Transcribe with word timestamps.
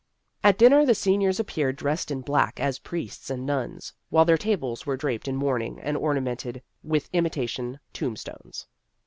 At 0.43 0.57
dinner 0.57 0.83
the 0.83 0.95
seniors 0.95 1.39
appeared 1.39 1.75
dressed 1.75 2.09
in 2.09 2.21
black 2.21 2.59
as 2.59 2.79
priests 2.79 3.29
and 3.29 3.45
nuns, 3.45 3.93
while 4.09 4.25
their 4.25 4.35
tables 4.35 4.83
were 4.83 4.97
draped 4.97 5.27
in 5.27 5.35
mourning 5.35 5.79
and 5.79 5.95
ornamented 5.95 6.63
with 6.81 7.07
imitation 7.13 7.79
tombstones. 7.93 8.65